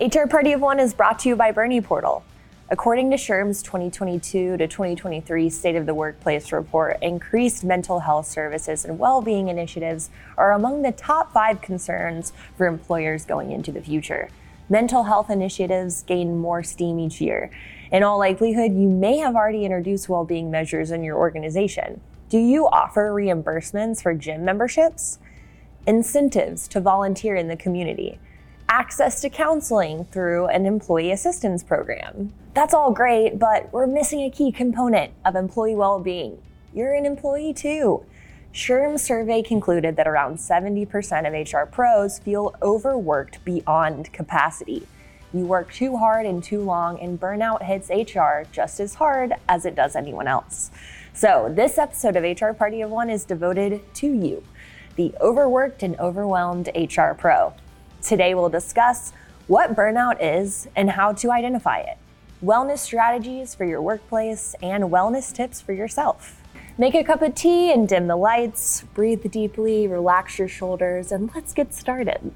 [0.00, 2.22] HR Party of One is brought to you by Bernie Portal.
[2.70, 8.84] According to SHRM's 2022 to 2023 State of the Workplace report, increased mental health services
[8.84, 13.82] and well being initiatives are among the top five concerns for employers going into the
[13.82, 14.28] future.
[14.68, 17.50] Mental health initiatives gain more steam each year.
[17.90, 22.00] In all likelihood, you may have already introduced well being measures in your organization.
[22.28, 25.18] Do you offer reimbursements for gym memberships?
[25.88, 28.20] Incentives to volunteer in the community?
[28.70, 32.34] Access to counseling through an employee assistance program?
[32.52, 36.36] That's all great, but we're missing a key component of employee well being.
[36.74, 38.04] You're an employee too.
[38.52, 40.86] SHRM's survey concluded that around 70%
[41.26, 44.86] of HR pros feel overworked beyond capacity.
[45.32, 49.64] You work too hard and too long, and burnout hits HR just as hard as
[49.64, 50.70] it does anyone else.
[51.14, 54.44] So, this episode of HR Party of One is devoted to you,
[54.96, 57.54] the overworked and overwhelmed HR pro.
[58.02, 59.12] Today, we'll discuss
[59.48, 61.98] what burnout is and how to identify it,
[62.44, 66.40] wellness strategies for your workplace, and wellness tips for yourself.
[66.78, 71.28] Make a cup of tea and dim the lights, breathe deeply, relax your shoulders, and
[71.34, 72.30] let's get started.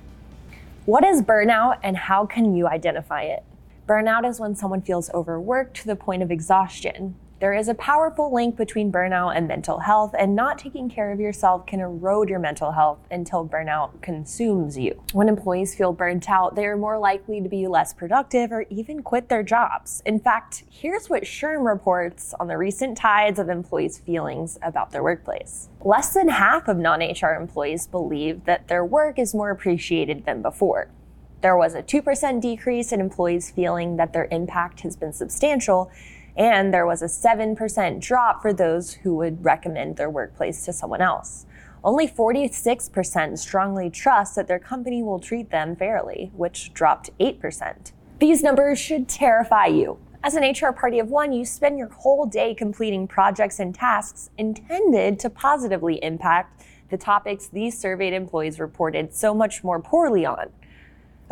[0.85, 3.45] What is burnout and how can you identify it?
[3.87, 7.15] Burnout is when someone feels overworked to the point of exhaustion.
[7.43, 11.19] There is a powerful link between burnout and mental health, and not taking care of
[11.19, 15.03] yourself can erode your mental health until burnout consumes you.
[15.13, 19.03] When employees feel burnt out, they are more likely to be less productive or even
[19.03, 20.05] quit their jobs.
[20.07, 25.03] In fact, here's what SHRM reports on the recent tides of employees' feelings about their
[25.03, 25.69] workplace.
[25.81, 30.43] Less than half of non HR employees believe that their work is more appreciated than
[30.43, 30.93] before.
[31.41, 35.91] There was a 2% decrease in employees feeling that their impact has been substantial,
[36.37, 41.01] and there was a 7% drop for those who would recommend their workplace to someone
[41.01, 41.47] else.
[41.85, 47.93] Only 46% strongly trust that their company will treat them fairly, which dropped 8%.
[48.19, 49.99] These numbers should terrify you.
[50.25, 54.31] As an HR party of one, you spend your whole day completing projects and tasks
[54.39, 60.51] intended to positively impact the topics these surveyed employees reported so much more poorly on.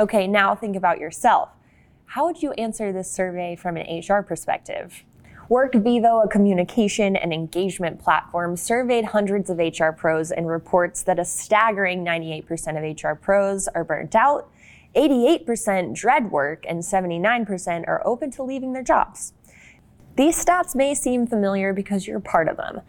[0.01, 1.51] Okay, now think about yourself.
[2.15, 5.05] How would you answer this survey from an HR perspective?
[5.49, 11.25] WorkVivo, a communication and engagement platform, surveyed hundreds of HR pros and reports that a
[11.25, 14.51] staggering 98% of HR pros are burnt out,
[14.97, 19.33] 88% dread work, and 79% are open to leaving their jobs.
[20.17, 22.81] These stats may seem familiar because you're part of them.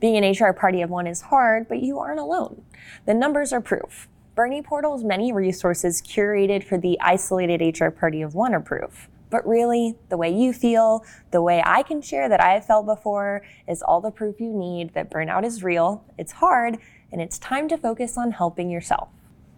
[0.00, 2.62] Being an HR party of one is hard, but you aren't alone.
[3.04, 4.08] The numbers are proof.
[4.40, 9.10] Bernie Portal's many resources curated for the isolated HR party of one are proof.
[9.28, 12.86] But really, the way you feel, the way I can share that I have felt
[12.86, 16.78] before, is all the proof you need that burnout is real, it's hard,
[17.12, 19.10] and it's time to focus on helping yourself.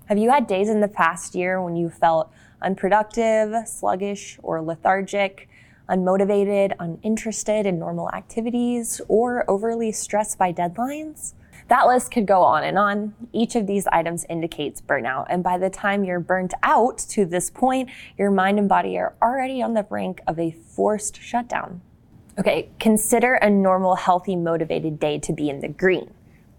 [0.06, 5.48] Have you had days in the past year when you felt unproductive, sluggish, or lethargic,
[5.88, 11.34] unmotivated, uninterested in normal activities, or overly stressed by deadlines?
[11.68, 13.14] That list could go on and on.
[13.32, 15.26] Each of these items indicates burnout.
[15.28, 19.14] And by the time you're burnt out to this point, your mind and body are
[19.22, 21.80] already on the brink of a forced shutdown.
[22.38, 26.12] Okay, consider a normal, healthy, motivated day to be in the green.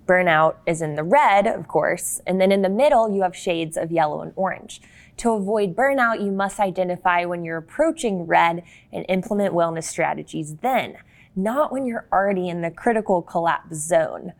[0.05, 3.77] Burnout is in the red, of course, and then in the middle, you have shades
[3.77, 4.81] of yellow and orange.
[5.17, 10.97] To avoid burnout, you must identify when you're approaching red and implement wellness strategies then,
[11.35, 14.33] not when you're already in the critical collapse zone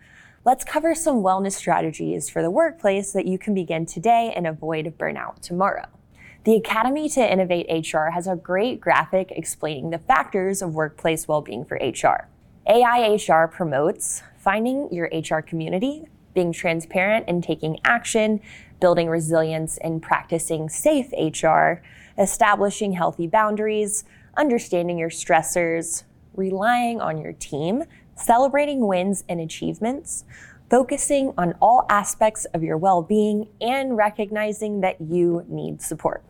[0.45, 4.97] let's cover some wellness strategies for the workplace that you can begin today and avoid
[4.97, 5.85] burnout tomorrow.
[6.43, 11.63] The Academy to Innovate HR has a great graphic explaining the factors of workplace well-being
[11.63, 12.27] for HR.
[12.67, 18.41] AI HR promotes finding your HR community, being transparent and taking action,
[18.81, 21.81] building resilience and practicing safe HR,
[22.17, 24.03] establishing healthy boundaries,
[24.35, 26.03] understanding your stressors,
[26.35, 27.83] relying on your team
[28.15, 30.23] celebrating wins and achievements,
[30.69, 36.23] focusing on all aspects of your well being, and recognizing that you need support.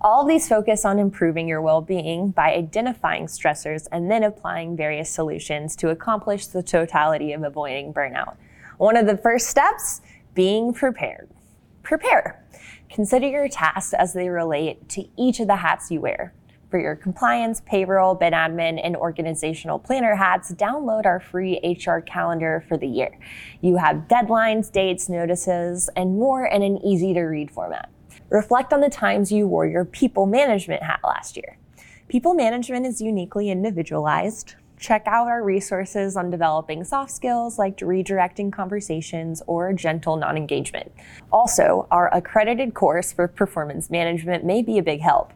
[0.00, 4.76] All of these focus on improving your well being by identifying stressors and then applying
[4.76, 8.36] various solutions to accomplish the totality of avoiding burnout.
[8.78, 10.00] One of the first steps
[10.34, 11.28] being prepared.
[11.82, 12.44] Prepare.
[12.88, 16.32] Consider your tasks as they relate to each of the hats you wear.
[16.70, 22.62] For your compliance, payroll, ben admin, and organizational planner hats, download our free HR calendar
[22.68, 23.18] for the year.
[23.62, 27.88] You have deadlines, dates, notices, and more in an easy to read format.
[28.28, 31.56] Reflect on the times you wore your people management hat last year.
[32.08, 34.56] People management is uniquely individualized.
[34.78, 40.92] Check out our resources on developing soft skills like redirecting conversations or gentle non engagement.
[41.32, 45.32] Also, our accredited course for performance management may be a big help.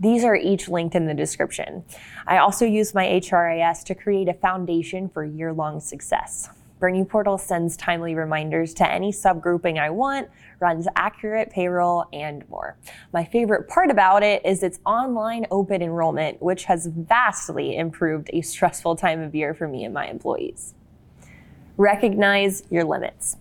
[0.00, 1.84] These are each linked in the description.
[2.26, 6.50] I also use my HRIS to create a foundation for year long success.
[6.78, 10.28] Bernie Portal sends timely reminders to any subgrouping I want,
[10.60, 12.76] runs accurate payroll, and more.
[13.12, 18.42] My favorite part about it is its online open enrollment, which has vastly improved a
[18.42, 20.74] stressful time of year for me and my employees.
[21.76, 23.36] Recognize your limits.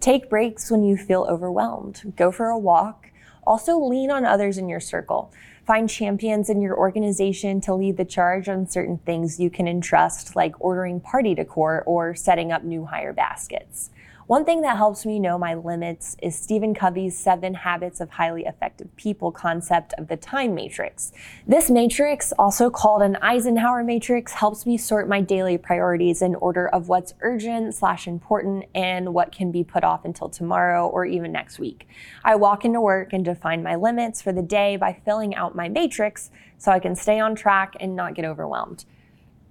[0.00, 2.12] Take breaks when you feel overwhelmed.
[2.16, 3.10] Go for a walk.
[3.44, 5.32] Also, lean on others in your circle.
[5.66, 10.36] Find champions in your organization to lead the charge on certain things you can entrust,
[10.36, 13.90] like ordering party decor or setting up new hire baskets.
[14.28, 18.44] One thing that helps me know my limits is Stephen Covey's seven habits of highly
[18.44, 21.12] effective people concept of the time matrix.
[21.46, 26.68] This matrix, also called an Eisenhower matrix, helps me sort my daily priorities in order
[26.68, 31.32] of what's urgent slash important and what can be put off until tomorrow or even
[31.32, 31.88] next week.
[32.22, 35.70] I walk into work and define my limits for the day by filling out my
[35.70, 38.84] matrix so I can stay on track and not get overwhelmed.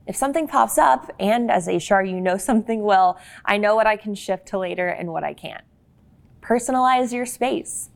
[0.07, 3.85] If something pops up, and as a HR, you know something well, I know what
[3.85, 5.63] I can shift to later and what I can't.
[6.41, 7.89] Personalize your space.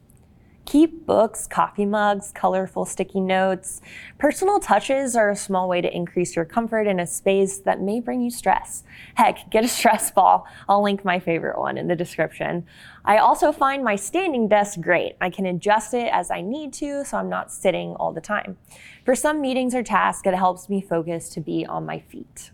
[0.65, 3.81] Keep books, coffee mugs, colorful sticky notes.
[4.19, 7.99] Personal touches are a small way to increase your comfort in a space that may
[7.99, 8.83] bring you stress.
[9.15, 10.45] Heck, get a stress ball.
[10.69, 12.65] I'll link my favorite one in the description.
[13.03, 15.15] I also find my standing desk great.
[15.19, 18.57] I can adjust it as I need to, so I'm not sitting all the time.
[19.03, 22.51] For some meetings or tasks, it helps me focus to be on my feet.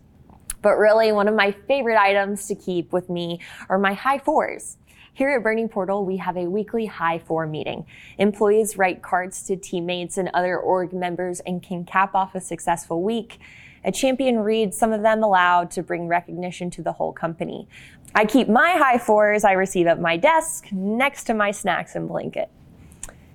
[0.60, 4.76] But really, one of my favorite items to keep with me are my high fours.
[5.18, 7.86] Here at Bernie Portal, we have a weekly high four meeting.
[8.18, 13.02] Employees write cards to teammates and other org members and can cap off a successful
[13.02, 13.40] week.
[13.82, 17.66] A champion reads some of them aloud to bring recognition to the whole company.
[18.14, 22.06] I keep my high fours I receive at my desk next to my snacks and
[22.06, 22.48] blanket.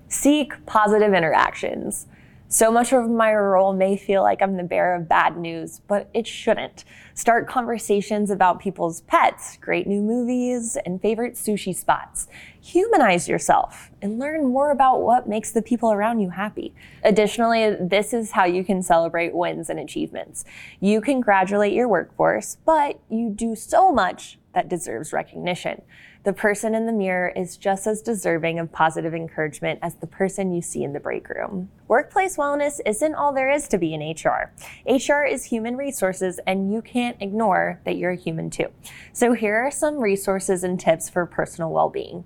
[0.08, 2.06] Seek positive interactions.
[2.48, 6.08] So much of my role may feel like I'm the bearer of bad news, but
[6.14, 6.84] it shouldn't.
[7.14, 12.28] Start conversations about people's pets, great new movies, and favorite sushi spots.
[12.60, 16.74] Humanize yourself and learn more about what makes the people around you happy.
[17.02, 20.44] Additionally, this is how you can celebrate wins and achievements.
[20.80, 25.82] You congratulate your workforce, but you do so much that deserves recognition.
[26.24, 30.54] The person in the mirror is just as deserving of positive encouragement as the person
[30.54, 31.68] you see in the break room.
[31.86, 34.50] Workplace wellness isn't all there is to be in HR.
[34.86, 38.68] HR is human resources, and you can't ignore that you're a human too.
[39.12, 42.24] So, here are some resources and tips for personal well being.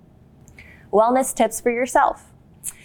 [0.92, 2.32] Wellness tips for yourself.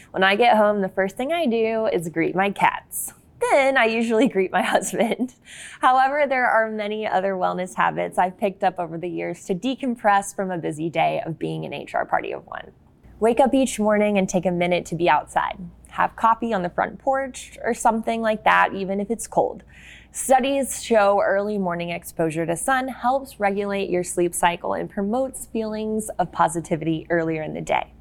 [0.09, 3.13] When I get home, the first thing I do is greet my cats
[3.51, 5.35] then I usually greet my husband.
[5.81, 10.35] However, there are many other wellness habits I've picked up over the years to decompress
[10.35, 12.71] from a busy day of being an HR party of one.
[13.19, 15.57] Wake up each morning and take a minute to be outside.
[15.89, 19.63] Have coffee on the front porch or something like that, even if it's cold.
[20.11, 26.09] Studies show early morning exposure to sun helps regulate your sleep cycle and promotes feelings
[26.19, 27.93] of positivity earlier in the day.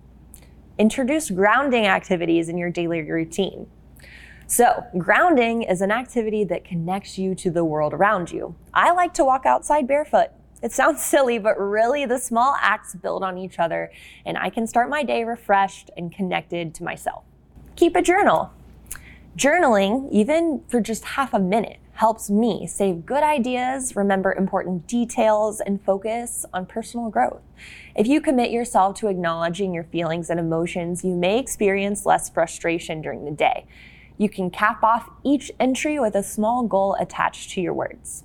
[0.78, 3.66] Introduce grounding activities in your daily routine.
[4.46, 8.54] So, grounding is an activity that connects you to the world around you.
[8.74, 10.28] I like to walk outside barefoot.
[10.62, 13.90] It sounds silly, but really the small acts build on each other,
[14.24, 17.24] and I can start my day refreshed and connected to myself.
[17.76, 18.52] Keep a journal.
[19.36, 25.60] Journaling, even for just half a minute, helps me save good ideas, remember important details,
[25.60, 27.40] and focus on personal growth.
[27.94, 33.02] If you commit yourself to acknowledging your feelings and emotions, you may experience less frustration
[33.02, 33.66] during the day.
[34.18, 38.24] You can cap off each entry with a small goal attached to your words.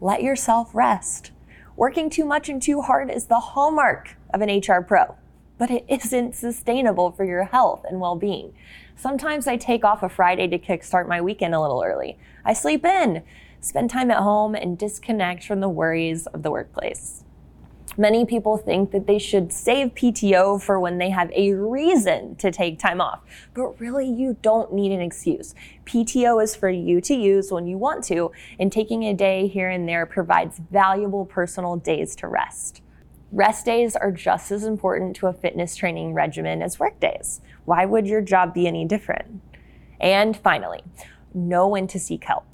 [0.00, 1.30] Let yourself rest.
[1.76, 5.16] Working too much and too hard is the hallmark of an HR pro,
[5.58, 8.52] but it isn't sustainable for your health and well being.
[8.96, 12.18] Sometimes I take off a Friday to kickstart my weekend a little early.
[12.44, 13.22] I sleep in,
[13.60, 17.24] spend time at home, and disconnect from the worries of the workplace.
[17.98, 22.50] Many people think that they should save PTO for when they have a reason to
[22.50, 23.20] take time off,
[23.52, 25.54] but really you don't need an excuse.
[25.84, 29.68] PTO is for you to use when you want to, and taking a day here
[29.68, 32.80] and there provides valuable personal days to rest.
[33.30, 37.42] Rest days are just as important to a fitness training regimen as work days.
[37.66, 39.42] Why would your job be any different?
[40.00, 40.82] And finally,
[41.34, 42.44] know when to seek help.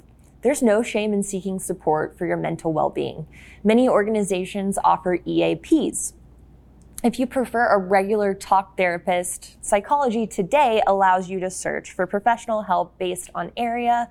[0.41, 3.27] There's no shame in seeking support for your mental well being.
[3.61, 6.13] Many organizations offer EAPs.
[7.03, 12.63] If you prefer a regular talk therapist, Psychology Today allows you to search for professional
[12.63, 14.09] help based on area,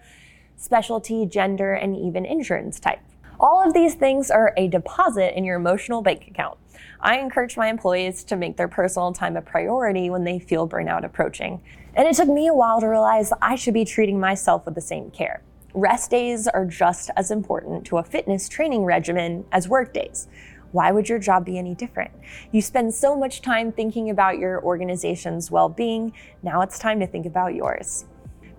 [0.57, 3.01] specialty, gender, and even insurance type.
[3.41, 6.59] All of these things are a deposit in your emotional bank account.
[7.01, 11.05] I encourage my employees to make their personal time a priority when they feel burnout
[11.05, 11.63] approaching.
[11.95, 14.81] And it took me a while to realize I should be treating myself with the
[14.81, 15.43] same care.
[15.75, 20.27] Rest days are just as important to a fitness training regimen as work days.
[20.73, 22.11] Why would your job be any different?
[22.53, 26.15] You spend so much time thinking about your organization's well being.
[26.43, 28.07] Now it's time to think about yours.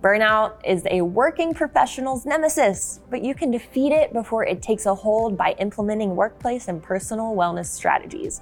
[0.00, 4.94] Burnout is a working professional's nemesis, but you can defeat it before it takes a
[4.94, 8.40] hold by implementing workplace and personal wellness strategies.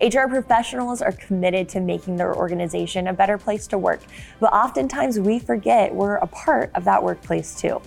[0.00, 4.00] HR professionals are committed to making their organization a better place to work,
[4.40, 7.80] but oftentimes we forget we're a part of that workplace too.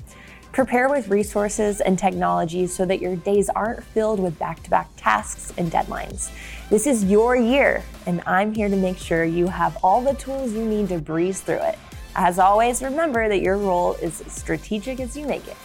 [0.54, 4.90] Prepare with resources and technologies so that your days aren't filled with back to back
[4.96, 6.32] tasks and deadlines.
[6.70, 10.54] This is your year, and I'm here to make sure you have all the tools
[10.54, 11.78] you need to breeze through it.
[12.16, 15.58] As always, remember that your role is strategic as you make it.